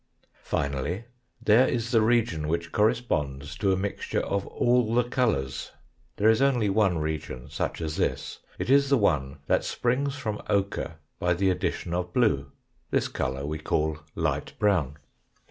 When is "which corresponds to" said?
2.47-3.71